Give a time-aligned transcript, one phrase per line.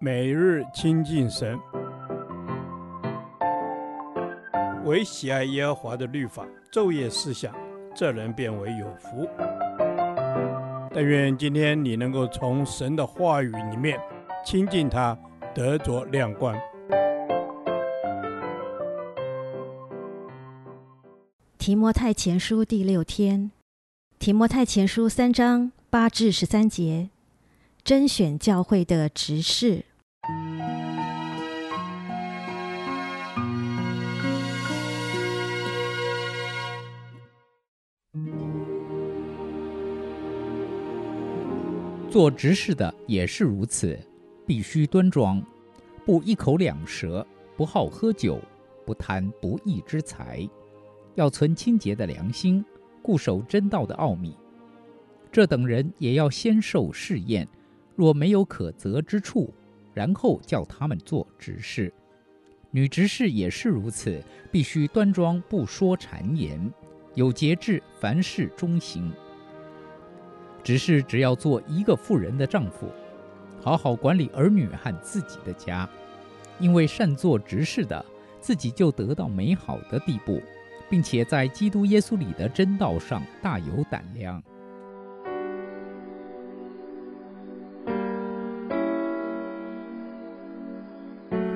[0.00, 1.58] 每日亲近神，
[4.84, 7.54] 唯喜爱耶和华的律法，昼夜思想，
[7.94, 9.28] 这人便为有福。
[10.92, 13.98] 但愿今天你能够从神的话语里面
[14.44, 15.18] 亲近他，
[15.54, 16.56] 得着亮光。
[21.56, 23.50] 提摩太前书第六天，
[24.18, 27.08] 提摩太前书三章八至十三节，
[27.84, 29.84] 甄选教会的执事。
[42.10, 43.98] 做执事的也是如此，
[44.46, 45.44] 必须端庄，
[46.06, 48.40] 不一口两舌，不好喝酒，
[48.86, 50.48] 不贪不义之财，
[51.16, 52.64] 要存清洁的良心，
[53.02, 54.34] 固守真道的奥秘。
[55.30, 57.46] 这等人也要先受试验，
[57.96, 59.52] 若没有可责之处，
[59.92, 61.92] 然后叫他们做执事。
[62.70, 64.20] 女执事也是如此，
[64.50, 66.72] 必须端庄，不说谗言，
[67.14, 69.12] 有节制，凡事忠心。
[70.62, 72.88] 执事只要做一个妇人的丈夫，
[73.60, 75.88] 好好管理儿女和自己的家，
[76.58, 78.04] 因为善做执事的，
[78.40, 80.42] 自己就得到美好的地步，
[80.90, 84.42] 并且在基督耶稣里的真道上大有胆量。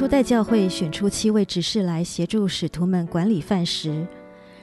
[0.00, 4.06] 初代教会选出七位执事来协助使徒们管理饭食，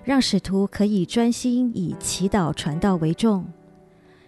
[0.03, 3.45] 让使徒可以专心以祈祷传道为重。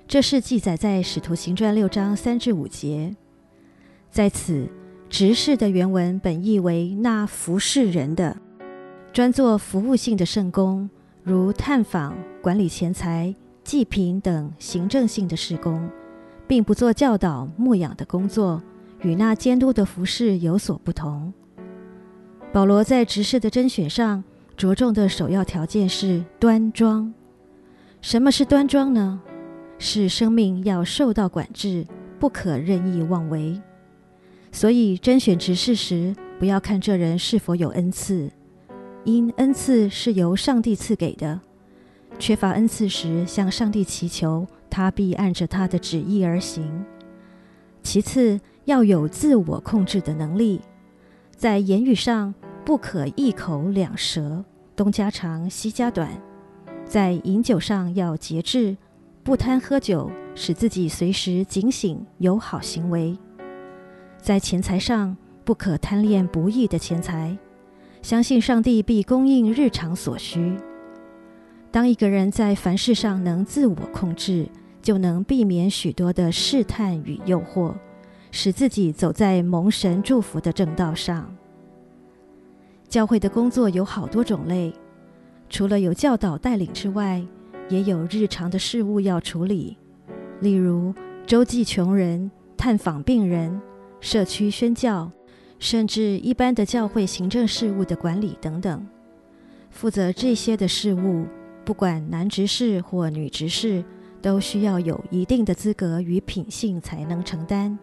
[0.07, 3.15] 这是记载在《使徒行传》六章三至五节。
[4.11, 4.69] 在此，
[5.09, 8.37] 执事的原文本意为那服侍人的，
[9.11, 10.87] 专做服务性的圣工，
[11.23, 15.89] 如探访、管理钱财、祭品等行政性的事工，
[16.45, 18.61] 并不做教导、牧养的工作，
[19.01, 21.33] 与那监督的服饰有所不同。
[22.51, 24.23] 保罗在执事的甄选上
[24.57, 27.13] 着重的首要条件是端庄。
[28.01, 29.21] 什么是端庄呢？
[29.77, 31.85] 是生命要受到管制，
[32.19, 33.61] 不可任意妄为。
[34.51, 38.31] 所以甄选执事时，不要看这人是否有恩赐，
[39.05, 41.39] 因恩赐是由上帝赐给的。
[42.17, 46.83] 缺乏恩赐时，向上帝祈求，他必按着他的旨意而行。
[47.81, 50.61] 其次，要有自我控制的能力，
[51.35, 52.31] 在言语上
[52.63, 56.07] 不可一口两舌，东家长西家短；
[56.85, 58.77] 在饮酒上要节制。
[59.23, 63.17] 不贪喝酒，使自己随时警醒，有好行为。
[64.21, 67.35] 在钱财上，不可贪恋不义的钱财，
[68.03, 70.55] 相信上帝必供应日常所需。
[71.71, 74.47] 当一个人在凡事上能自我控制，
[74.79, 77.73] 就能避免许多的试探与诱惑，
[78.31, 81.35] 使自己走在蒙神祝福的正道上。
[82.87, 84.73] 教会的工作有好多种类，
[85.49, 87.23] 除了有教导带领之外，
[87.69, 89.77] 也有日常的事务要处理，
[90.41, 90.93] 例如
[91.27, 93.61] 周济穷人、探访病人、
[93.99, 95.11] 社区宣教，
[95.59, 98.87] 甚至一般的教会行政事务的管理等等。
[99.69, 101.27] 负责这些的事务，
[101.63, 103.83] 不管男执事或女执事，
[104.19, 107.77] 都需要有一定的资格与品性才能承担，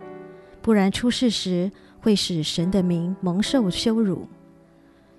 [0.66, 4.27] 不然出事时会使神的名蒙受羞辱。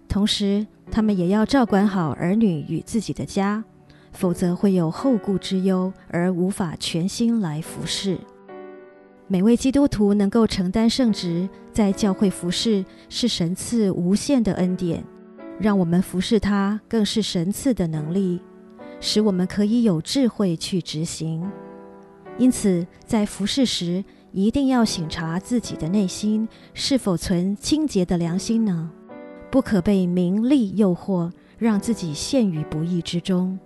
[0.10, 3.64] 同时，他们也要照管好儿女与自己的家。
[4.12, 8.18] 否则会有后顾之忧，而无法全心来服侍。
[9.28, 15.04] 每位基督徒能够承担圣职，在教会服侍，是神赐无限的恩典，
[15.60, 18.42] 让我们服侍他，更是神赐的能力，
[19.00, 21.48] 使我们可以有智慧去执行。
[22.40, 28.92] 因此，在服侍时，一定要省察自己的内心是否存清洁的良心呢？
[29.50, 33.58] 不可被名利诱惑，让自己陷于不义之中。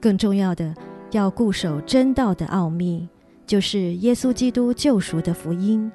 [0.00, 0.74] 更重要的，
[1.12, 3.06] 要固守真道的奥秘，
[3.46, 5.92] 就是耶稣基督救赎的福音，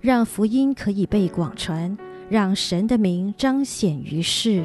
[0.00, 1.96] 让福音可以被广传，
[2.28, 4.62] 让神的名彰显于世。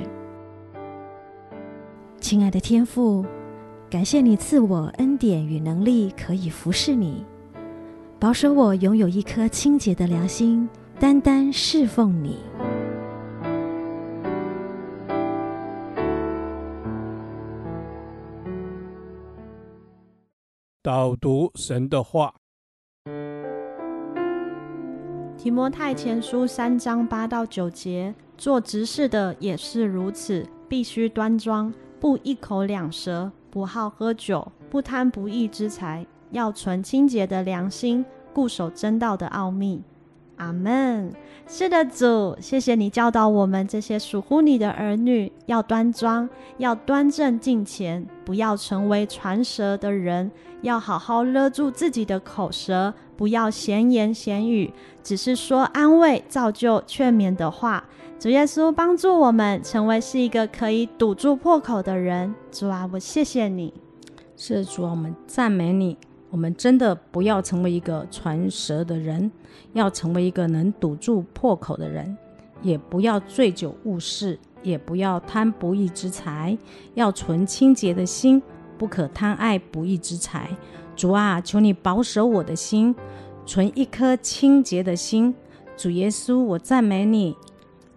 [2.19, 3.25] 亲爱的天父，
[3.89, 7.25] 感谢你赐我恩典与能力，可以服侍你，
[8.17, 10.67] 保守我拥有一颗清洁的良心，
[10.99, 12.39] 单单侍奉你。
[20.81, 22.33] 导读神的话，
[25.37, 39.81] 提摩太前书三章八到九节，做执事的也是如此，必须端庄，不一口两舌，不好喝酒，不贪不义之财，要存清洁的良心，固守真道的奥秘。
[40.37, 41.13] 阿门。
[41.47, 46.27] 是的，主，谢谢你教导我们这些属乎你的儿女，要端庄，
[46.57, 50.29] 要端正敬虔，不要成为传舌的人，
[50.61, 54.73] 要好好勒住自己的口舌，不要闲言闲语，
[55.03, 57.85] 只是说安慰、造就、劝勉的话。
[58.19, 62.33] 主耶稣帮助我们成为是一个可以堵住破口的人。
[62.51, 63.73] 主啊，我谢谢你。
[64.35, 65.97] 是主，我们赞美你。
[66.35, 69.31] 我们真的不要成为一个传舌的人，
[69.71, 72.17] 要成为一个能堵住破口的人。
[72.61, 76.57] 也不要醉酒误事，也不要贪不义之财，
[76.93, 78.43] 要存清洁的心，
[78.77, 80.49] 不可贪爱不义之财。
[80.93, 82.93] 主啊，求你保守我的心，
[83.45, 85.33] 存一颗清洁的心。
[85.77, 87.33] 主耶稣，我赞美你。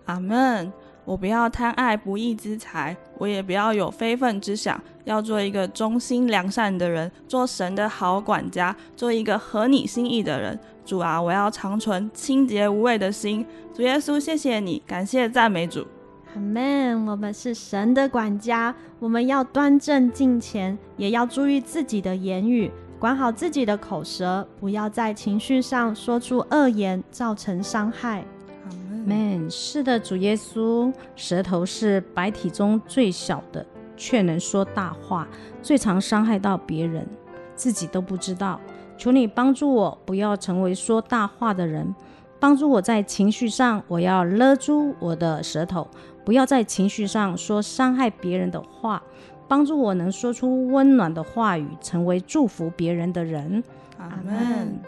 [0.04, 0.72] 阿门。
[1.08, 10.60] 我不要贪爱不义之财，我也不要有非分之想，要做一个忠心良善的人，做神的好管家，做一个合你心意的人。
[10.84, 13.46] 主啊，我要长存清洁无伪的心。
[13.74, 15.86] 主耶稣，谢谢你，感谢赞美主。
[16.34, 17.06] 阿门。
[17.06, 28.22] 我们是神的管家，我们要端正敬虔，也要注意自己的言语，管好自己的口舌，不要在情绪上说出恶言，造成伤害。
[29.06, 33.64] Man，是的，主耶稣，舌头是白体中最小的，
[33.96, 35.26] 却能说大话，
[35.62, 37.06] 最常伤害到别人，
[37.54, 38.60] 自己都不知道。
[38.96, 41.94] 求你帮助我，不要成为说大话的人，
[42.40, 45.88] 帮助我在情绪上，我要勒住我的舌头，
[46.24, 49.02] 不要在情绪上说伤害别人的话，
[49.46, 53.62] 帮助我能说出温暖的话语，成为祝福别人的人。
[53.98, 54.80] 阿门。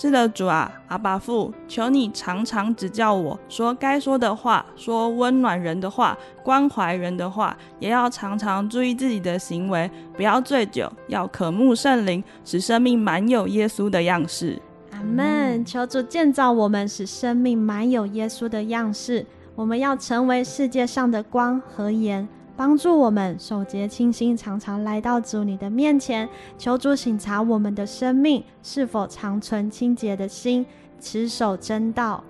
[0.00, 14.62] 是的，主啊，阿爸父，求你常常指教我说该说的话，说温暖人的话，关怀人的话，也要常常注意自己的行为，不要醉酒，要渴慕圣灵，使生命满有耶稣的样式。
[14.92, 15.64] 阿门。
[15.64, 19.26] 求主建造我们，使生命满有耶稣的样式。
[19.56, 22.28] 我们要成为世界上的光和盐。
[22.58, 26.28] 帮助我们守洁清心，常常来到主你的面前，
[26.58, 30.66] 求主省察我们的生命是否常存清洁的心，
[30.98, 32.24] 持守真道。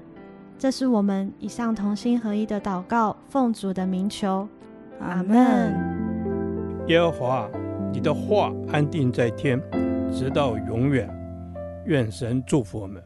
[0.58, 4.46] 这是我们以上同心合一的祷告，奉主的名求，
[5.00, 5.72] 阿门。
[6.88, 7.48] 耶和华，
[7.90, 9.58] 你的话安定在天，
[10.12, 11.08] 直到永远。
[11.86, 13.02] 愿神祝福我们。